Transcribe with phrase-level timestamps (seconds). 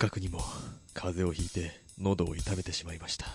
[0.00, 0.40] かくにも
[0.94, 3.26] 風邪をひいて喉を痛めてしまいました。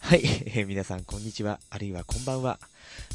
[0.00, 2.58] はい、えー、皆さんこんにちは、あるいはこんばんは。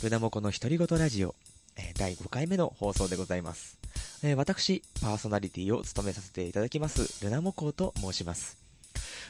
[0.03, 1.33] ルナモコの独り言ラジオ、
[1.75, 3.79] えー、第5回目の放送でございます。
[4.23, 8.66] えー、私、パーソナリティを務めさせていただきます、ルナモコと申します。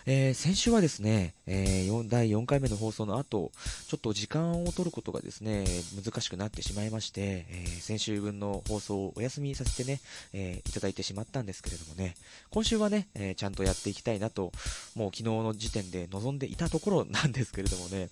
[0.09, 3.51] えー、先週はですね、えー、第4回目の放送の後、
[3.89, 5.65] ちょっと時間を取ることがですね、
[6.01, 9.99] 難しくなってしまいまして、えー、先週分の放送をお休みさせてね、
[10.31, 12.15] えいただいてしまったんですけれどもね、
[12.51, 14.53] 今週はね、えちゃんとやっていきたいなと、
[14.95, 18.07] もう昨日の時点で望んでいたところなんですけれどもね、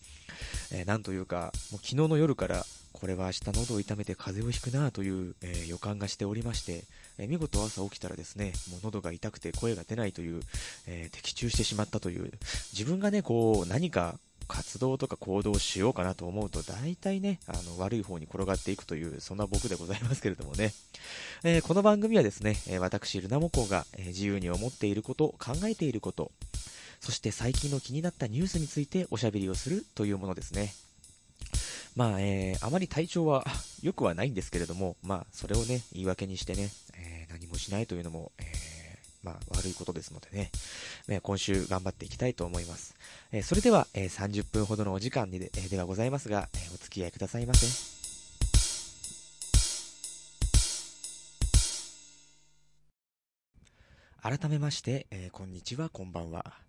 [0.73, 6.85] えなんというか、もう昨日の夜からこれは明日喉を痛めて風邪をひくなという、えー、予感がしておりまして、
[7.17, 10.41] えー、見事朝起きたらですね、もう喉が痛くて声が出ないという、
[10.87, 12.31] えー、的中してしまったという、
[12.73, 20.73] 自分がね、こう、何か活動とか行動しようかなと思うと、大体ね、あの、悪い方に転がっていくという、そんな僕でございますけれどもね。
[21.43, 26.31] えこの番組はですね、え私、ルナモコが、え自由に思っていること、考えていること、
[27.01, 30.73] そして最近の気になったニュースについておしゃべりをするというものですね。
[31.95, 33.45] まあ、えー、あまり体調は
[33.81, 40.51] 良くはないんですけれども、まあ、それをね、言い訳にしてね、えー、何もしないというのも、えー、まあ、悪いことですのでね、
[41.07, 42.95] ね今週頑張っていきたいと思います。
[43.31, 47.95] えー、それでは、えー、30分ほどのお時間で,、えー、ではございますが、えー、お付き合いくださいませ。
[54.21, 56.65] 改めまして、えー、こんにちは、こんばんは。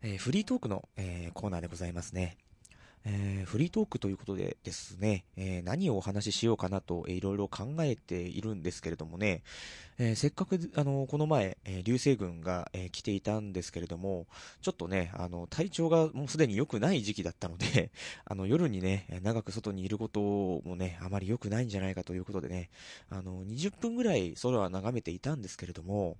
[0.00, 2.38] えー、フリートークの、えー、コーナーでございますね。
[3.06, 9.42] えー、フリートークということでですね、えー、何をお話ししようかなと、いろいろ考えているんですけれどもね、
[9.98, 14.26] えー、せっかく、あの、この前、え、流星群が、え、来ていたんですけれども、
[14.60, 17.92] ちょっとね、あの、体調がもうすでに良くない時期だったので、
[18.24, 20.20] あの、夜にね、長く外にいること
[20.64, 22.70] もね、あまり良くないんじゃないかということでね、
[23.08, 26.16] あの、20分ぐらい空は眺めていたんですけれども、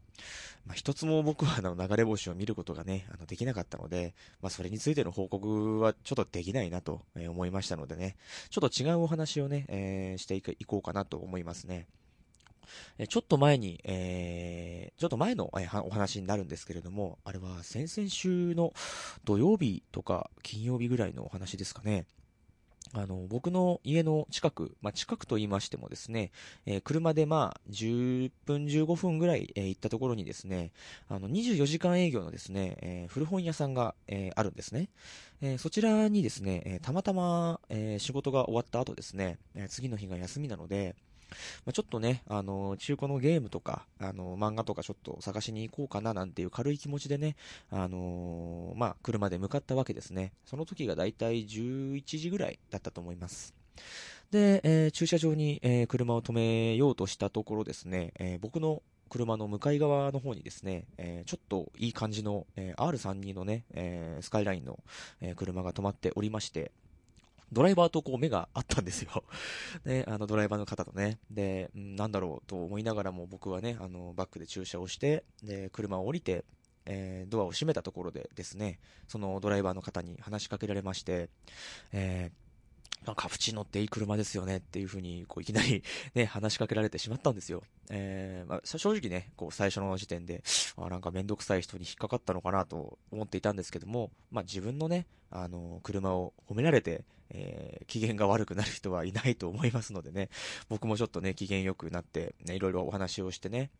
[0.66, 8.16] まあ、一つも僕はあの、流れ星を見ることがね、あの、できなかったので、まあ、それについての報告はちょっとできないなと思いましたのでね、
[8.50, 11.86] ちょっと違うお話をね、えー、していこうかなと思いますね。
[13.08, 18.72] ちょっと前に、えー、ちょっと前の、えお話になるんですけれども、あれは先々週の
[19.24, 22.06] 土曜日とか金曜日ぐらいのお話ですかね。
[22.92, 26.30] あの、僕の家の近く、まあ、近くと言いましてもですね、
[26.66, 30.70] えー、車でまあ、10分15分ぐらい、えー、行ったところにですね、
[31.08, 34.90] あの、24時間営業のですね、えー、古本屋さんが、えあるんですね。
[35.40, 40.94] えそちらにですね、えたまたま、え仕事が終わった後ですね、え次の日が休みなので、
[41.64, 47.36] まあ、ちょっとね、あの、中古のゲームとか、あの、漫画とかちょっと探しに行こうかななんていう軽い気持ちでね、
[47.70, 50.32] あのー、まあ、車で向かったわけですね。
[50.44, 53.54] その時がだいたい11時ぐらいだったと思います。
[54.30, 64.80] で、えー、駐車場に、えー、車を止めようとしたところですね、え僕の車の向かい側の方にですね、えー、ちょっといい感じの、えー、R32 のね、えー、スカイラインの、
[65.20, 66.72] え車が止まっておりまして、
[67.54, 69.24] ドライバーとこう目があったんですよ。
[69.86, 71.18] ね、あのドライバーの方とね。
[71.30, 76.44] で、なんだろうと思いながらも僕はね、あの、バックで駐車をして、で、車を降りて、
[76.86, 78.78] えー、ドアを閉めたところでですね、
[79.08, 81.30] そのドライバーの方に話しかけられまして、
[81.92, 82.44] えー
[83.14, 85.82] カプチーノっていい車ですよねっていう風に、こう、いきなり
[86.14, 87.62] ね、話しかけられてしまったんですよ。
[87.90, 90.42] えー、まあ、正直ね、こう、最初の時点で、
[90.76, 100.28] あ、なんかめんどくさい人に引っかかったのかなと思っていたんですけども、まあ、自分のね、あの、車を褒められて、えー、機嫌が悪くなる人はいないと思いますのでね、
[100.68, 103.70] 僕もちょっとね、機嫌良くなって、ね、いろいろお話をしてね。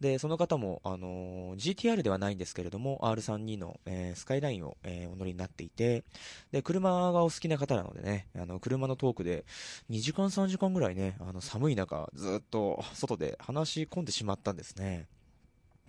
[0.00, 6.04] で、その方も、あのー、GTR ではないんですけれども、R32 の、えー、スカイラインを、えー、お乗りになっていて、
[6.52, 9.44] で、車がお好きな方なのでね、あの、車のトークで、
[9.90, 15.06] 2時間3時間ぐらいね、あの、寒い中、ずっと外で話話し込んでしまったんですね。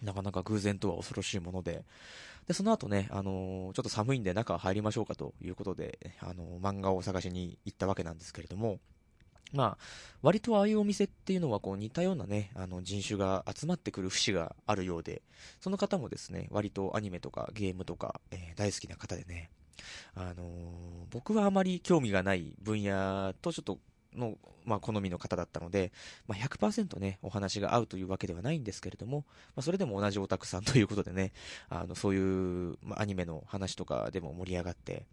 [0.01, 1.83] なかなか偶然とは恐ろしいもので。
[2.47, 8.79] で、その後ね、あのー、ちょっと寒いんで中入りましょうかということで、あのー、漫画を探しに行ったわけなんですけれども、
[9.53, 9.77] まあ、
[10.21, 15.21] 割とああいうお店っていうのはこう似たようなね、あの人種が集まってくる節があるようで、
[15.61, 19.51] その方もですね、割とアニメとかゲームとか、えー、大好きな方でね、
[20.15, 20.35] あのー、
[21.11, 23.79] 僕はあまり興味がない分野とちょっと
[24.15, 25.91] の、まあ、好みの方だったので、
[26.27, 29.25] まあ、100%ね、お話が合うというわけではないんですけれども、
[29.55, 31.33] まあ、それでも同じオタクさんということでね、
[31.69, 35.05] あの、そういう、まあ、アニメの話とかでも盛り上がって、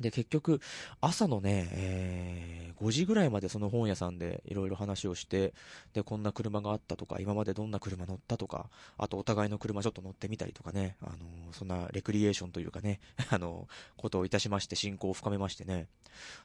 [0.00, 0.60] で、結局、
[1.00, 5.54] 朝のね、えー、5時ぐらいまでその本屋さんでいろいろ話をして、
[5.94, 11.18] で、こんな車があったとか、今までどんな車乗ったとか、あとお互いの車ちょっと乗ってみたりとかね、あのー、
[11.52, 13.00] そんなレクリエーションというかね、
[13.30, 15.86] あのー、ことをいたしまして、進行を深めましてね。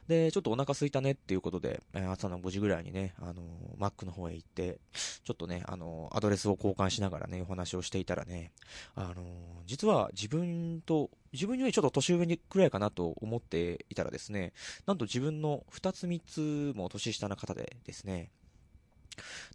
[0.08, 3.42] で、ちょっとお腹空いたねっていうことで、え朝の5時ぐらいにね、あの
[3.78, 4.78] マックの方へ行って、
[5.24, 8.52] ちょっとね、あのアドレスを交換しながらね、お話をしていたらね、
[8.94, 9.24] あの
[9.66, 14.52] 実は自分と自分よりちょっと年上にくらいかなと思っていたらですね、
[14.86, 18.30] なんと自分の2つ3つも年下の方でですね、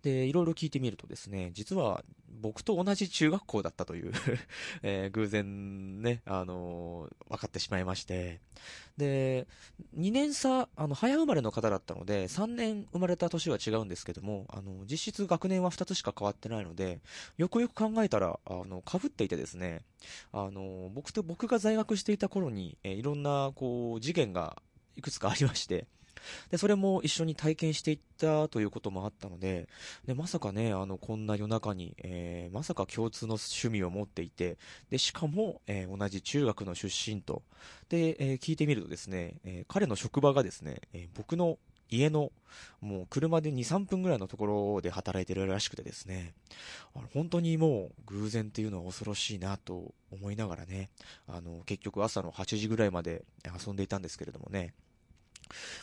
[0.04, 4.12] で、いろいろ聞いてみるとですね、実は僕と同じ中学校だったという
[4.84, 8.42] えー、偶然ね、あのー、分かってしまいまして、
[8.98, 9.48] で、
[9.98, 17.02] 2年差、あの、早生まれの方だったので、3年生まれた年は違うんですけども、あの、実質学年は2つしか変わってないので、
[17.38, 19.84] よくよく考えたら、あの、被っていてですね、
[20.32, 24.62] あの、僕と僕が在学していた頃に、えー、いろんな、こう、事件が
[24.96, 25.88] いくつかありまして、
[26.52, 29.68] で、それも一緒に体験していったということもあったので、
[30.06, 34.58] で、まさかね、あの、こんな夜中に、えー、まさか共通の趣味を持っていて、
[34.90, 37.44] で、しかも、えー、同じ中学の出身と、
[37.90, 41.58] で、えー、聞いてみるとですね、え彼の職場がですね、え僕の
[41.90, 42.32] 家の、
[42.82, 44.46] もう車で2、3分ぐらいのとこ
[44.76, 46.34] ろで働いてるらしくてですね、
[47.14, 50.90] 本当にもう偶然っていうのは恐ろしいなと思いながらね、
[51.28, 53.24] あの、結局朝の8時ぐらいまで
[53.66, 54.74] 遊んでいたんですけれどもね、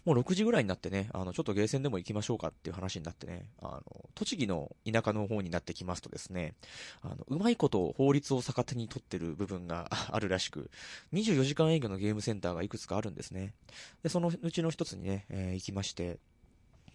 [0.05, 3.83] もう6時ぐらいになってね、あの、ちょっとゲーセンでも行きましょうかっていう話になってね、あの、
[4.15, 6.55] 栃木の田舎の方になってきますとですね、
[7.03, 10.71] あの、うまいこと法律を逆手に取ってる部分が あるらしく、
[11.13, 13.55] 24時間営業のゲームセンターがいくつかあるんですね。
[14.03, 16.19] で、そのうちの一つにね、えー、行きまして、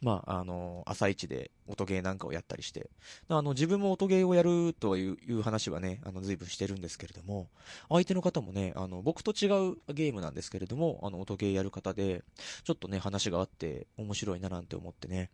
[0.02, 2.90] まあ、あの、朝一で音ゲーなんかをやったりして、
[3.28, 7.50] あの、自分も音ゲーをやるという話はね、あの、随分してるんですけれども、
[7.90, 12.24] 相手の方もね、あの、僕と違うゲームなんですけれども、あの、音ゲーやる方で、
[12.64, 15.30] ちょっとね、話があって面白いななんて思ってね、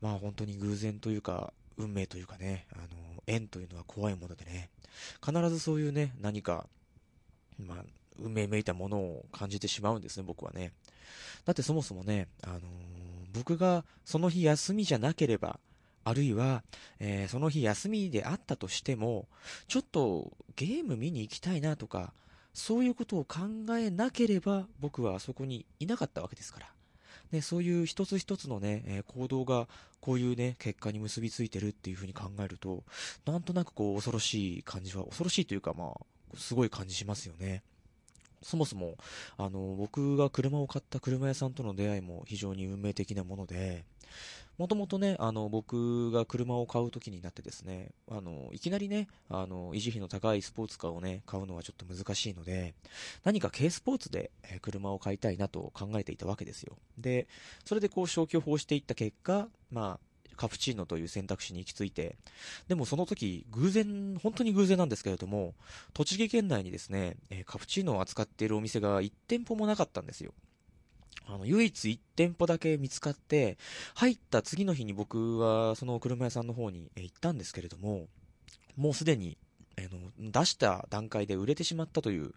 [0.00, 4.70] まあ、本当に偶然というか、運命というかね、あの、縁というのは怖いものでね、
[5.24, 6.66] 必ずそういうね、何か、
[7.58, 7.84] まあ、
[8.18, 10.72] 運命めいたものを感じてしまうんですね、僕はね。
[11.44, 15.58] だってそもそもね、あのー僕がその日休みじゃなければ、
[16.04, 16.64] あるいは、
[16.98, 19.28] えー、その日休みであったとしても、
[19.68, 22.12] ちょっとゲーム見に行きたいなとか、
[22.54, 23.40] そういうことを考
[23.78, 26.66] えなければ僕はあそこにいなかったわけですから。
[27.30, 29.66] ね、そういう一つ一つのね、えー、行動が
[30.00, 32.84] こういうね、結果に結びついてるっていうふうに考えると、
[33.24, 37.62] なんとなくこう恐ろしい感じは、恐ろしいというかまあ、すごい感じしますよね。
[38.42, 38.96] そもそも、
[39.36, 43.84] あの、僕が車を買った車屋さんとの出会いも非常に運命的なもので、
[44.58, 52.74] もともとね、あの、僕が車を買う時になってですね、あの、いきなりね、あの、維持費の高いスポーツカーをね、買うのはちょっと難しいので、
[53.24, 54.30] 何か軽スポーツで
[54.60, 56.76] 車を買いたいなと考えていたわけですよ。
[56.98, 57.26] で、
[57.64, 62.16] それでこう消去法していった結果、まあ、カプチーノという選択肢に行き着いて、
[62.68, 65.54] でもその時、偶然、本当に偶然なんですけれども、
[65.92, 70.32] 栃木県内にですね、えカプチーノを扱っているお店が1店舗もなかったんですよ。
[71.26, 73.58] あの、唯一1店舗だけ見つかって、
[73.94, 78.08] 入った次の日に僕はその車屋さんの方に行ったんですけれども、
[78.76, 79.36] もうすでに、
[79.78, 82.32] あの、出した段階で売れてしまったという、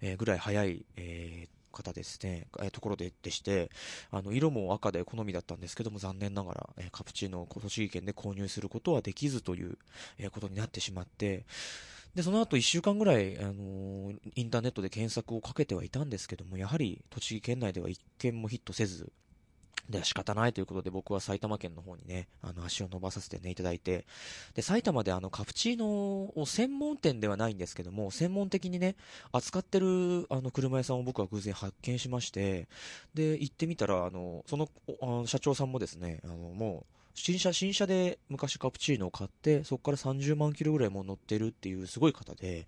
[0.00, 3.70] えぐらい早い、えー、方ですね、えー、ところででして、
[4.10, 9.76] あの、色も赤で好みだったんですけども、残念ながら、えー、カプチーノを栃木県で購入することはできずという、
[10.18, 11.44] えー、ことになってしまって、
[12.14, 19.12] で、その後1週間ぐらい、あのー、インターネットで検索をかけてはいたんですけども、やはり栃木県内では1件もヒットせず、
[19.88, 24.06] で、仕方ないということで僕は埼玉県の方にね、あの足を伸ばさせてね、いただいて、
[24.54, 28.96] で、埼玉であのカプチーノを専門店ではないんですけども、専門的にね、
[29.32, 32.68] 扱ってるあの車屋さんを僕は偶然発見しまして、
[33.14, 34.68] で、行ってみたら、あの、その
[35.02, 42.66] あの社長さんもですね、あの、もう、新車、新車で昔カプチーノを買って、そこから30万キロぐらいも乗ってるっていうすごい方で、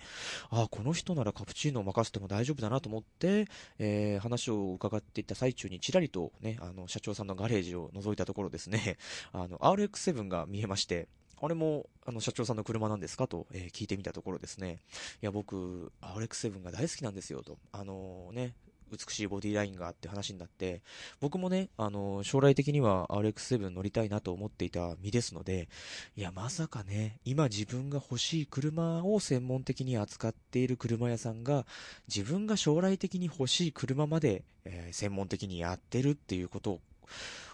[0.51, 3.49] ああ、この人ならカプチーノを任せても大丈夫だなと思って、
[3.79, 8.99] えー、話を伺っていった最中にちらりとね、あの、社長さんのガレージを覗いたところですね、
[9.33, 11.09] あの、RX7 が見えまして、
[11.43, 14.81] あれも、あの、社長さんの車なんですかと、えー、聞いてみたところですね。
[15.23, 17.59] いや、僕、RX7 が大好きなんですよ、と。
[17.73, 18.55] あのー、ね、
[18.91, 20.83] 美しいボディラインがあって話になって、
[21.21, 25.69] 僕もね、あの、将来的には RX7 乗りたいなと思っていた身ですので、
[26.17, 31.67] いや、まさかね、今自分が欲しい車を専門的に扱っている車屋さんが、
[32.09, 36.81] 自分が将来的に欲しい車まで、えー、専門的にやってるっていうことを、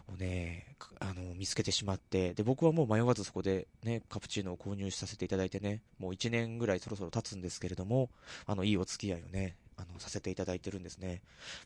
[0.09, 0.67] をね、
[0.99, 8.11] あの、見つけてしまって、で、僕はもう迷わずそこでね、カプチーノを購入させていただいてね、もう1年ぐらいそろそろ経つんですけれども、
[8.47, 11.23] あの、いいお付き合いをね、あの、させていただいてるんですね。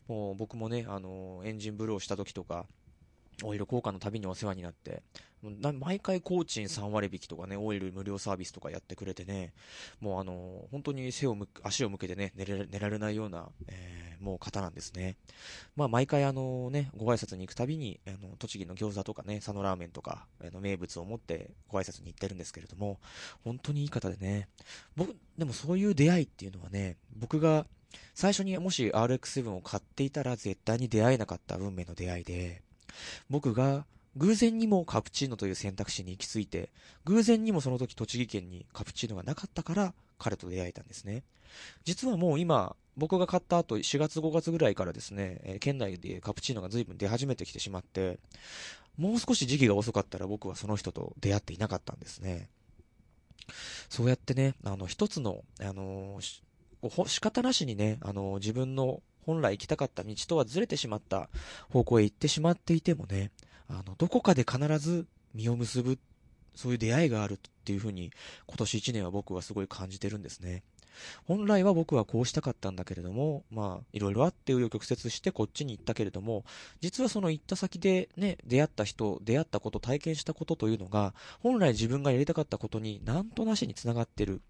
[0.07, 2.65] もう僕もね、あの、エンジンブルーをした時とか、
[3.43, 5.03] オイル交換のたびにお世話になって、
[5.79, 9.53] 毎回工賃3割引とかね、オイル無料サービスとかやってくれてね、
[9.99, 15.15] もうあの、本当に背を向足を向けてね、寝れ寝られないような、えー、もう方なんですね。
[15.75, 22.99] まあ毎回あのね、ご挨拶に行くたびに、あの、栃木の餃子とかね、佐野ラーメンとか、あの、名物を持ってご挨拶に行ってるんですけれども、
[23.43, 24.49] 本当にいい方でね、
[24.95, 27.67] 僕、でもそういう出会いっていうのはね、僕が
[28.13, 32.61] 最初にもし RX7 を買っていたら絶対に出会えなかった運命の出会いで、
[33.29, 36.69] 僕が偶然にもカプチーノという選択肢に行き着いて、
[37.05, 41.23] 偶然にもその時栃木県にカプチーノがなかったから彼と出会えたんですね。
[41.83, 48.17] 実はもう今、僕が買った後4月5月ぐらいからですね、え、県内でカプチーノが随分出始めてきてしまって、
[48.97, 52.49] もう少し時期が遅かったら僕はその人と出会っていなかったんですね。
[53.89, 56.41] そうやってね、あの、一つの、あのー、
[57.07, 61.29] 仕方なしにね、あの、自分の本来行きたかった道とはずれてしまった
[61.69, 63.31] 方向へ行ってしまっていてもね、
[63.69, 65.99] あの、どこかで必ず実を結ぶ、
[66.55, 68.11] そういう出会いがあるっていうふうに、
[68.47, 70.63] 今年1年は僕はすごい感じてるんですね。
[71.25, 76.43] 本来は僕はこうしたかったんだけれども、まあ、いろいろあって紆余曲折してこっちに行ったけれども、
[76.81, 84.41] 実はその行った先でね、出会った人、出会ったこと、体験したことというのが、本来自分がやりたかったことになんとなしにつながってる。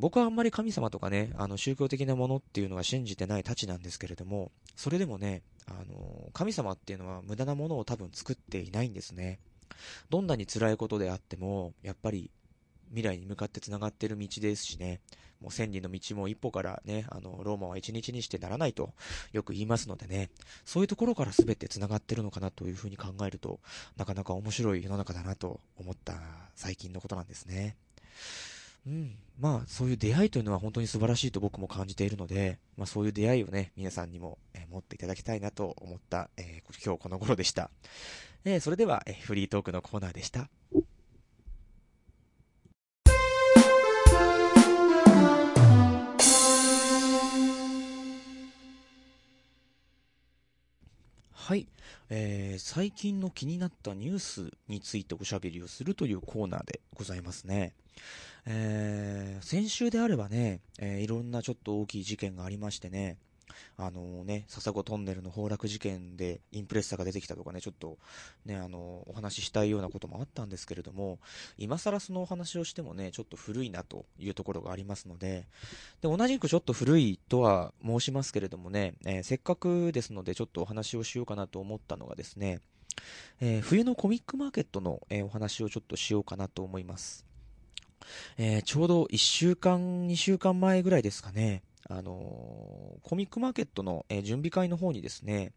[0.00, 9.38] 僕はあんまり神様とかね、あの宗教的なものっていうのは信じてないたちなんですけれども、それでもね、あの、神様っていうのは無駄なものを多分作っていないんですね。
[10.10, 12.30] どんなに辛いことであっても、やっぱり
[12.88, 15.00] 未来に向かって繋がってる道ですしね、
[15.40, 18.92] もう千里の道も一歩からね、あの、ローマは一日にしてならないと
[19.32, 20.30] よく言いますのでね、
[20.64, 23.60] そういうところから全て繋がってるのかなというふうに考えると、
[23.96, 26.14] なかなか面白い世の中だなと思った
[26.54, 27.76] 最近のことなんですね。
[28.86, 29.16] うん。
[29.38, 37.70] まあ、そういう出会いというのは本当に素晴らしいと僕も感じているので、まあそういう出会いをね、皆さんにも、えー、持っていただきたいなと思った、えー、今日この頃でした。
[38.44, 40.48] えー、それでは、えフリートークのコーナーでした。
[51.34, 51.66] はい、
[52.08, 57.74] えー、最近の気になったニュースについておしゃべりをするというコーナーでございますね。
[58.46, 63.18] えー、先週であればね、えー、いろんなちょっと大きい事件がありましてね、
[63.76, 67.98] あのね、笹子トンネルの崩落事件でインプレッサが出てきたとかね、ちょっと
[68.44, 71.18] ね、あの、お話ししたいようなこともあったんですけれども、
[71.58, 75.46] 今更そのお話をしてもね、ちょっと古いなというところがありますので、
[76.00, 82.60] で、同じくちょっと古いとは申しますけれどもね、えー、せっかくですのでちょっとお話をしようかなと思ったのがですね、
[83.40, 87.31] えー、冬のコミックマーケットの、えー、お話をちょっとしようかなと思います。
[88.38, 95.52] えー、ちょうど1週間、2週間前ぐらいですかね、あのー、コミックマーケットの、えー、準備会の方にですね、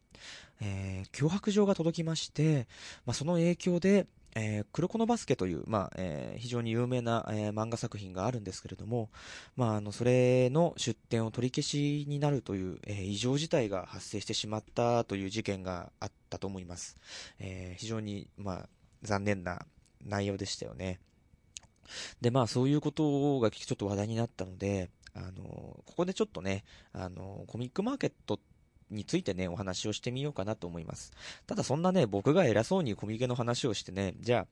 [0.62, 2.68] えー、脅迫状が届きまして、
[3.06, 9.10] まあ、その影響で、えー、黒子のバスケという、まあ、えー、非常に有名な、えー、漫画作品があるんですけれども、
[9.56, 16.98] まあ、あの、それの出展を取り消しになるという、えー、異常事態が発生してしまったという事件があったと思います。
[17.40, 18.70] えー、非常に、まあ、
[19.04, 19.66] 残念な
[20.06, 21.00] 内容でしたよね。
[22.22, 28.40] で、まあそういうことがちょっと話題になったので、あの、ここでちょっとね、あの、コミックマーケット
[28.92, 31.12] についてね、お話をしてみようかなと思います。
[31.48, 34.48] ただそんなね、僕が偉そうにコミケの話をしてね、じゃ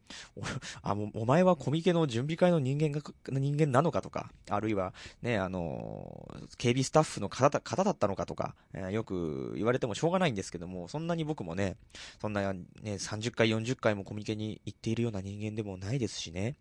[0.81, 11.77] あ、 あお前はコミケの準備会の人間が、人間なのかとか、あるいは、ね、あの、警備スタッフの方だ方だったのかとか、えー、よく言われてもしょうがないんですけども、そんなに僕もね、
[12.19, 16.55] そんなね、30回、40回もコミケに行っているような人間でもないですしね。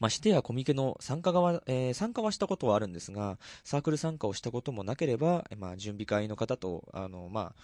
[0.00, 7.54] ましてやコミケの参加側、えー、参加はしたことはあるんですが、サークル参加をしたこともなければ、まあ、準備会の方と、あの、まあ、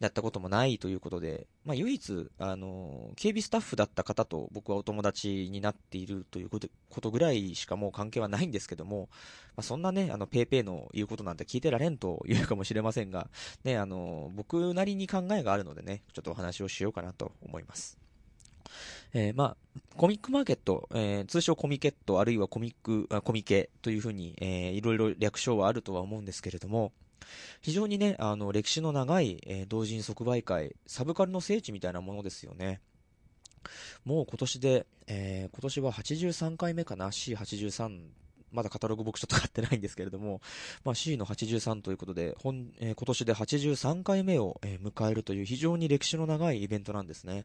[0.00, 6.60] やったこともないということで、まあ、唯一、あの、警備スタッフだった方と僕はお友達になっているというこ
[7.00, 9.08] とぐらいしかもう関係はないんですけども、
[9.56, 13.28] まあ、そんなね、あの、ペイペイの言うことなんて聞いてられんと言うかもしれませんが、
[13.62, 17.98] ね、あの、僕なりに考えがあるのでね、ちょっとお話をしようかなと思います。
[19.14, 26.92] えー、まあ、コミックマーケット、えー、通称コミケット、あるいはコミック、あコミケというふうに、えー、いろいろ略称はあるとは思うんですけれども、
[27.62, 32.80] 非常にね、あの、歴史の長い、えー、同人即売会、サブカルの聖地みたいなものですよね。
[34.04, 38.00] もう今年で、えー、今年は83回目かな、C83
[38.54, 40.40] まだカタログ僕ちょっと買ってないんですけれども、
[40.84, 47.44] まあ、C の83ということで、本、えー、今年で83回目を、えー、迎えるという非常に歴史の長いイベントなんですね。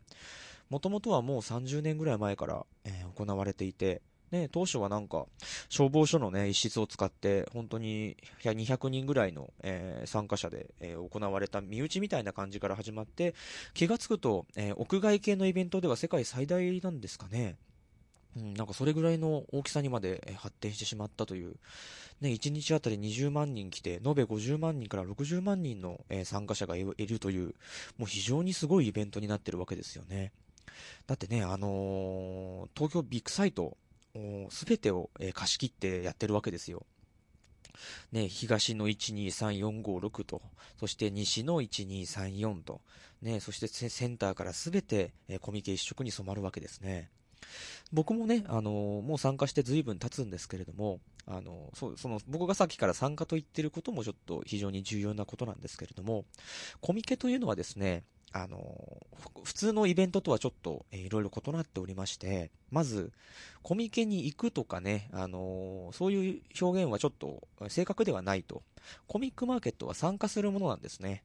[0.69, 5.25] もともとはもう30年ぐらい前から、えー、行われていて、ね、当初はなんか、
[5.69, 13.33] 消防署のね、一室を使って、本当に200人ぐらいの、えー、参加者で、えー、行われた身内みたいな感じから始まって、
[13.73, 17.57] 気がつくと、えー、屋外系のイベントでは世界最大なんですかね。
[18.37, 21.55] うん、なんかそれぐらいの大きさにまで発展してしまったという、
[22.21, 27.55] ね、1日あたり20万人来て、延べ50万人から60万人の、え参加者がいるという、
[27.97, 30.31] もう非常にすごいイベントになってるわけですよね。
[31.07, 33.77] だってね、あのー、東京ビッグサイト、
[34.49, 36.85] すべてを、え貸し切ってやってるわけですよ。
[38.11, 40.41] ね、東の123456と、
[40.79, 42.81] そして西の1234と、
[43.21, 47.09] ね、そしてセンターからすべて、えコミケ一色に染まるわけですね。
[47.91, 56.25] 僕もね、あのー、もう参加して随分経つんですけれども、あのー、そう、その、僕がさっきから参加と言ってることもちょっと非常に重要なことなんですけれども、
[56.81, 59.05] コミケというのはですね、あの、
[59.43, 63.11] 普通のイベントとはちょっと、えー、いろいろ異なっておりまして、まず、
[63.63, 68.63] コミケに行くとかね、あのー、そういう表現はちょっと正確ではないと。
[69.07, 71.23] コミックマーケットは参加するものなんですね。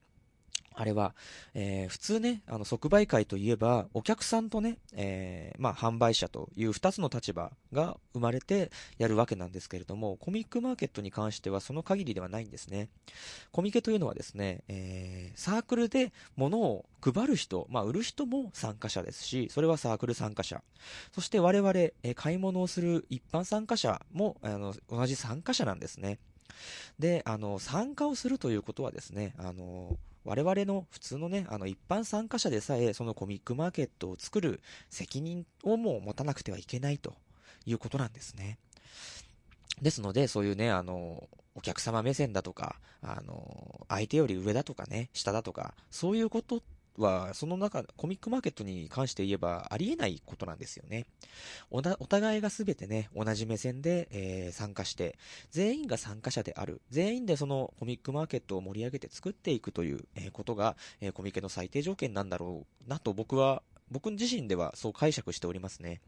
[0.77, 1.15] あれは、
[1.55, 12.89] えー、普通ね、あの、即売会といえば、お客さんとね、えー、まあ、販売者という二つの立場が生まれてやるわけなんですけれども、コミックマーケットに関してはその限りではないんですね。
[13.53, 20.63] コミケというのはですね、えー、サークルで物を配る人、まあ、売る人も参加者ですし、それはサークル参加者。
[21.13, 26.19] そして我々、えー、買い物をする一般参加者も、あの、同じ参加者なんですね。
[26.99, 37.15] で、あの、参加をするということはですね、あの、我々の普通のね、あの一般参加者でさえ、そのコミックマーケットを作る責任をも持たなくてはいけないと
[37.67, 38.59] いうことなんですね。
[39.83, 46.63] ですので、そういうね、あの、お客様目線だとか、あの、相手より上だとかね、下だとか、そういうこと
[46.97, 51.07] は、その中、コミックマーケットに関して言えばありえないことなんですよね。
[51.71, 55.19] お互いがすべてね、同じ目線で、えー、参加して、
[55.51, 56.81] 全員が参加者である。
[56.91, 66.01] 全員でそのコミックマーケットを盛り上げて作っていくという、えー、ことが、えー、コミケの最低条件なんだろうなと僕は僕自身ではそう解釈しておりますね。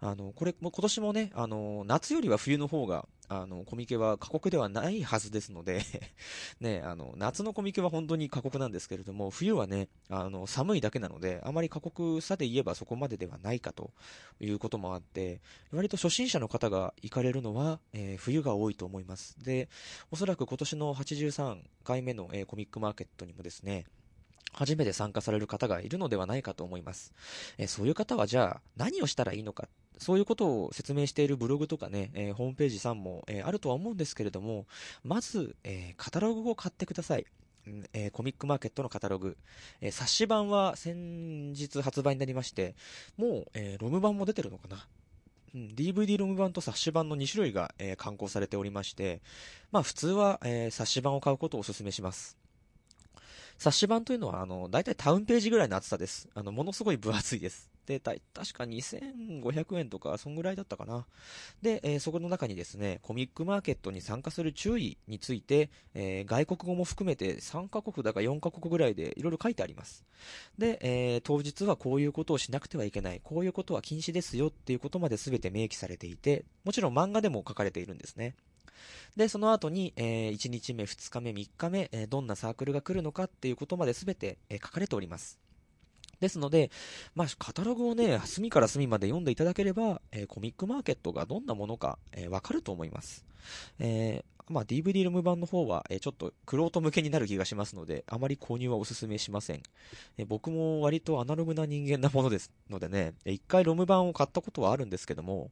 [0.00, 3.06] あの、これ、も今年もね、あの、夏よりは冬の方が、
[3.40, 5.82] あの、コミケは過酷ではないはずですので
[6.60, 13.90] ね、あの、夏のコミケは本当に過酷なんですけれども、冬はね、あの、寒いだけなので、あまり過酷さで言えばそこまでではないかと
[14.40, 15.40] いうこともあって、
[15.70, 19.36] 割と初心者の方が行かれるのは、えー、冬が多いと思います。
[19.42, 19.68] で、
[20.10, 23.86] おそらく今年の83回目の、えー、コミックマーケットにもですね、
[24.52, 27.12] 初めて参加される方がいるのではないかと思います。
[27.58, 29.68] えそういう方はじゃあ何をしたらいいのか、
[30.02, 34.66] そういうことを説明しているブログとかね、えー、ホームページさんも、えー、あるとは思うんですけれども、
[35.04, 37.26] まず、えー、カタログを買ってください。
[37.92, 39.36] えー、コミックマーケットのカタログ。
[39.80, 42.74] えー、冊子版は先日発売になりまして、
[43.16, 44.88] もう、えー、ロム版も出てるのかな
[45.54, 49.20] うん、DVD ロム版と冊子版の2種類が、えー、刊行されておりまして、
[49.70, 52.36] まあ普通は、えー、冊子版を買うことをお勧めします。
[53.58, 56.28] 冊子版というのは、あの、大体タウンページぐらいの厚さです。
[56.34, 57.71] あの、ものすごい分厚いです。
[57.86, 61.06] で、た確か2500円とか、そんぐらいだったかな。
[61.62, 70.04] で、えー、そこの中にですね、コミックマーケットに参加する注意について、えー、外国語も含めて3カ国だか4カ国ぐらいでいろいろ書いてあります。
[70.58, 78.34] で、えー、当日はこういうことをしなくてはいけない、こういうことは禁止ですよっていうことまで全て明記されていて、もちろん漫画でも書かれているんですね。
[79.16, 85.38] で、その後に、えー、1日目、2日目、3日目、えー、どんなサークルが来るのかっていうことまで全て、えー、書かれております。
[86.22, 86.70] ですので、
[87.14, 93.26] まあ、カタログをね、隅から隅まで読んでいただければ、えー、コミックマーケットがどんなものか、えー、わかると思います。
[93.80, 99.62] えー、まあ、DVD ルーム版の方は、えー、ちょっと、クロート向けになる気がしますので、あまり購入はお勧めしません。
[100.16, 105.50] えー、僕も割とアナログな人間なものですのでね、一回ロム版を買ったことはあるんですけども、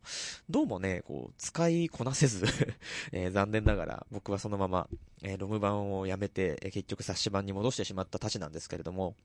[0.48, 2.46] どうもね、こう、使いこなせず
[3.10, 4.88] えー、残念ながら、僕はそのまま、
[5.22, 9.16] えー、ロム版をやめて、えー、結局冊子版に戻してしまったたちなんですけれども、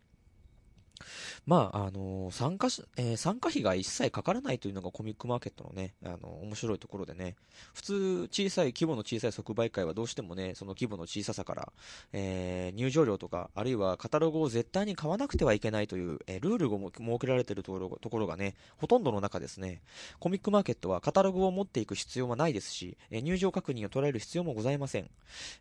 [1.46, 7.36] まあ、あの、参加し、えー、参加費が一切かからないというのがコミックマーケットのね、あの、面白いところでね、
[7.74, 11.74] 普通、小さい、規模の小さい即売会はどうしてもね、その規模の小ささから、
[12.14, 19.82] え、入場料とか、あるいはカタログを絶対に買わなくてはいけないという、え、ルールが設けられているところところがね、ほとんどの中ですね、
[20.20, 25.10] コミックマーケットはカタログを持っていく必要はないですし、え、入場確認を取られる必要もございません。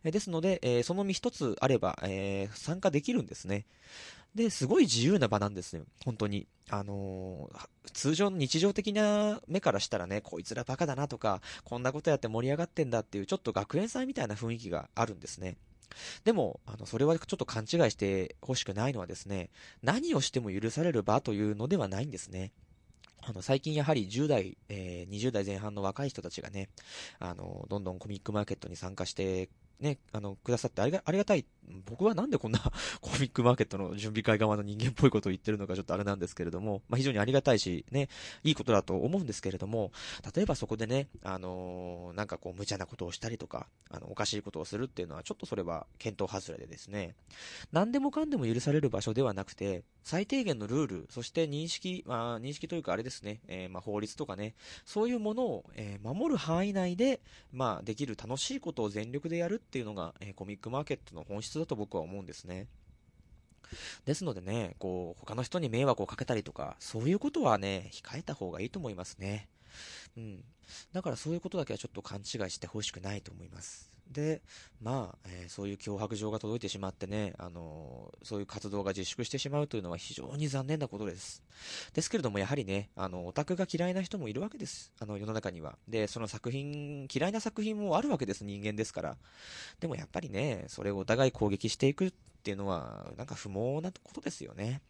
[0.03, 3.65] え、ですので、え、その身一つあれば、え、参加できるんですね。
[4.35, 5.85] で、すごい自由な場なんですよ。
[6.03, 6.47] 本当に。
[6.69, 15.57] あのー、通常の日常的な目からしたらね、こいつらバカだなとか、こんなことやって盛り上がってんだっていう、ちょっと学園祭みたいな雰囲気があるんですね。
[16.23, 19.49] でも、あの、それはちょっと勘違いしてほしくないのはですね、
[19.83, 22.51] 何をしても許される場というのではないんですね。
[23.21, 26.69] あの、最近やはり10代、えー、20代前半の若い人たちがね、
[27.19, 31.45] あの、どんどんコミックマーケットに参加してね、あの、くださってありがありがたい。
[31.85, 32.59] 僕はなんでこんな
[33.01, 38.07] コミックマーケットの準備会側の人間っぽいことを言ってるのかちょっとあれなんですけれども、まあ、非常にありがたいし、ね、
[38.43, 39.91] いいことだと思うんですけれども、
[40.35, 47.15] 例えばそこでね、あのー、なんかこう無茶なことをしたりとか、あの、おかしいことをするっていうのはちょっとそれは検討外れでですね、
[47.71, 54.53] 何でもかんでも許される場所ではなくて、最低限のルール、そして認識、まあ、認識というかあれですね、えー、まあ、法律とかね、
[54.85, 62.67] そういうものを、えー、守る範囲内で、まあ、できる楽しいことを全力でやるっていうのが、えー、コミックマーケットの本質だと僕は思うんですね。
[64.05, 69.49] ですのでね、こう、他の人に迷惑をかけたりとか、そういうことはね、控えた方がいいと思いますね。
[70.17, 70.43] うん。
[70.93, 73.94] だからそういうことだけはちょっと勘違いしてほしくないと思います。
[74.11, 74.41] で、
[74.81, 81.43] まあ、えー、そういう脅迫状が届いてしまってね、あのー、そういう活動が自粛してしまうというのは非常に残念なことです。
[81.93, 84.91] ですけれども、やはりね、あの、オタクが嫌いな人もいるわけです。
[84.99, 85.77] あの、世の中には。
[85.87, 89.17] で、その作品、嫌いな作品もあるわけです、人間ですから。
[89.79, 92.13] でもやっぱりね、それをお互い攻撃していくっ
[92.43, 94.81] ていうのは、なんか不毛なことですよね。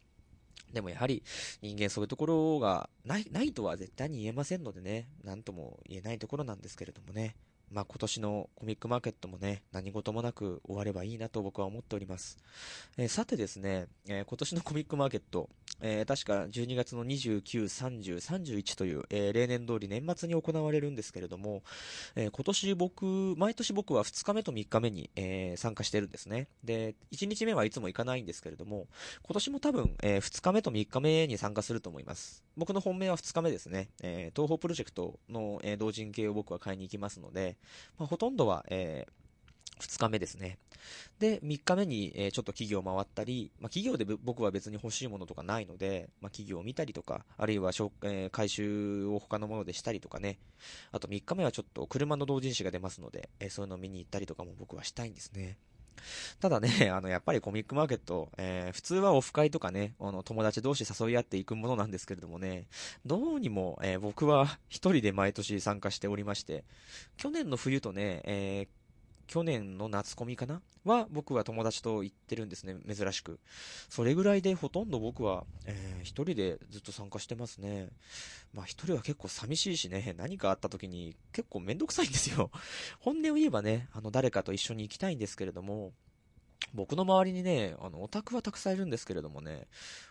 [0.73, 1.23] でもやはり
[1.61, 7.35] 人間そういうところがない、ないとは絶対に言えませんのでね、なんとも言えないところなんですけれどもね。
[7.71, 12.37] まあ、今年のコミックマーケットもね、何事もなく終わればいいなと僕は思っております。
[12.97, 15.49] えー、さてですね、えー、今年のコミックマーケット、
[15.81, 21.63] えー、確か12月の29、30、31という、え例年通り年末に行われるんですけれども、
[22.15, 23.05] え今年僕、
[23.37, 26.47] 毎年僕は2日目と3日目に、え参加してるんですね。
[26.63, 28.87] で、1日目はいつも行かないんですけれども、
[29.23, 32.43] 今年も多分、え2日目と3日目に参加すると思います。
[32.55, 33.89] 僕の本命は2日目ですね。
[34.01, 37.57] え東方プロジェクトの、え同人系を僕は買いに行きますので、
[37.97, 39.24] まあ、ほとんどは、えー、
[39.79, 40.57] 2日目ですね。
[41.19, 47.71] で、3日目に、えー、ちょっと企業回ったり、まあ、企業で僕は別に欲しいものとかないので、まあ、企業を見たりとか、あるいは、
[48.03, 50.37] えー、回収を他のものでしたりとかね。
[50.91, 55.57] あと3日目はちょっと車の同人誌が出ますので、えー、そういうのを見に行ったりとかも僕はしたいんですね。
[56.39, 62.67] ただね、 あの、やっぱりコミックマーケット、えー、普通はオフ会とかね、あの、友達同士誘い合っていくものなんですけれどもね、
[63.05, 66.63] どうにも、えー、僕は一人で毎年参加しておりまして、
[67.17, 68.84] 去年の冬とね、えー
[69.27, 70.61] 去年の夏コミかな？
[70.85, 73.39] は僕は友達と行ってるんですね、珍しく。
[73.89, 77.89] それぐらいでほとんど僕は、えー、一人でずっと参加してますね。
[78.53, 82.51] まあ一人は結構寂しいしね、何かあった時に結構めんどくさいんですよ。
[82.99, 85.93] 本音を言えばね、あの誰かと一緒に行きたいんですけれども、
[86.73, 89.67] 僕の周りにね、あの、オタクはたくさんいるんですけれどもね、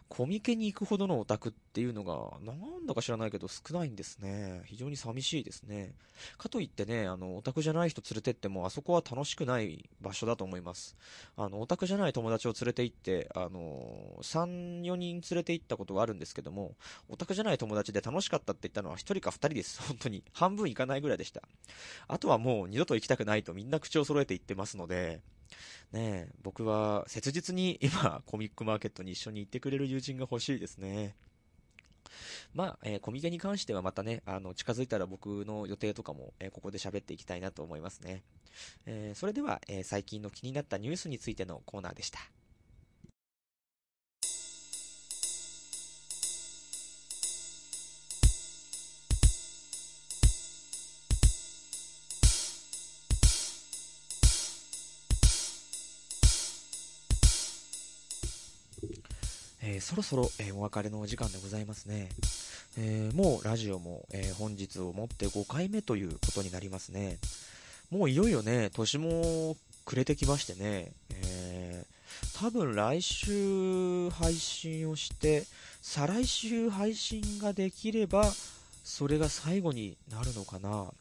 [0.08, 4.62] コミケに行くほどのオタクっていうのが、なんだか知らないけど少ないんですね。
[4.66, 5.92] 非常に寂しいですね。
[6.38, 10.96] かといってね、あの、オタクじゃない人連れてっても、あそこは楽しくない場所だと思います。
[11.36, 16.76] あの、オタクじゃない友達を連れて行って、あの、3、4人連れて行ったことがあるんですけども、
[17.08, 19.82] オタクじゃない友達で楽しかったって言ったのは1人か2人です。
[19.88, 20.22] 本当に。
[20.32, 21.42] 半分いかないぐらいでした。
[22.08, 25.20] あとはもう二度と行きたくないとみんな口を揃えて言ってますので、
[25.92, 31.14] ね僕は切実に今、コミックマーケットに一緒に行ってくれる友人が欲しいですね。
[32.52, 38.22] まあ、えー、コミケに関してはまたね、あの、近づいたら僕の予定とかも、えー、ここで喋っていきたいなと思いますね。
[38.87, 42.18] えー、それでは、え最近の気になったニュースについてのコーナーでした。
[59.74, 62.08] えー、そろそろ、えー、お別れのお時間でございますね。
[62.78, 67.18] えー、もうラジオも、え本日をもって5回目ということになりますね。
[67.90, 71.84] もういよいよね、年も暮れてきましてね、え
[72.38, 75.44] 多分来週配信をして、
[75.82, 78.32] 再来週配信ができれば、
[78.84, 80.92] それが最後になるのかな。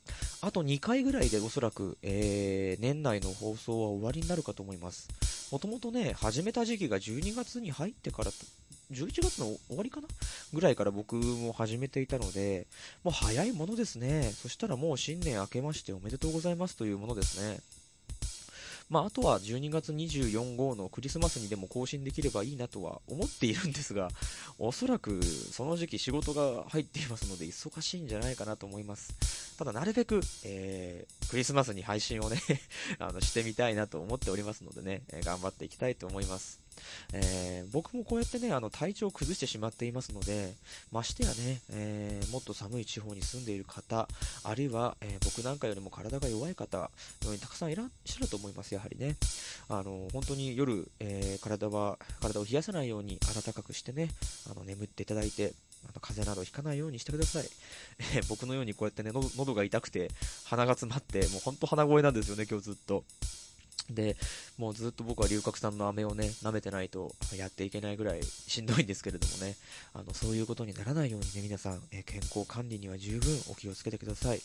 [0.41, 5.09] あと2回ぐらいでおそらく、えー、年内の放送は終わりになるかと思います。
[5.53, 8.31] もともとね、始めた時期が12月に入ってから
[8.93, 10.07] 11月の終わりかな？
[10.53, 12.67] ぐらいから僕も始めていたので、
[13.03, 14.31] もう早いものですね。
[14.33, 17.59] そしたらもう新年明けましておめでとうございますというものですね。
[18.89, 24.09] まあ、あとは12月24号のクリスマスにでも更新できればいいなとは思っているんですが、
[24.59, 29.57] おそらくその時期仕事が入っていますので忙しいんじゃないかなと思います。
[29.57, 32.37] ただなるべく、えー、クリスマスに配信をね
[32.99, 36.62] あのしてみたいなと思っておりますのでね、え、頑張っていきたいと思います。
[37.13, 40.53] えー、僕もこうやってね、あの体調を崩してしまっていますので、
[40.91, 44.07] ましてやね、えー、もっと寒い地方に住んでいる方、
[44.43, 46.91] あるいは、えー、僕なんかよりも体が弱い方
[47.25, 49.17] のにたくさんいらっしゃると思います、やはりね。
[49.69, 54.09] あの本当に夜、え体は体を冷やさないように暖かくしてね、
[54.49, 57.49] あの眠っていただいて、あの風邪などひかないようにしてください。
[58.15, 60.09] え、僕のようにこうやってね、喉が痛くて、
[60.45, 63.03] 鼻が詰まって、もうほんと鼻声なんですよね、今日ずっと。
[63.89, 64.15] で、
[64.57, 69.55] もうずっと僕は龍角散の飴をね、舐めてないとやっていけないぐらいしんどいんですけれどもね、
[69.93, 74.41] あの、そういうことにならないようにね、皆さん、え健康管理には十分お気をつけてください。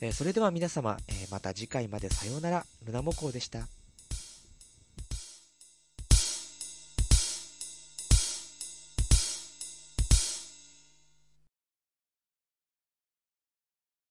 [0.00, 3.68] えそれでは皆様、えまた次回までさようなら、胸もこうでした。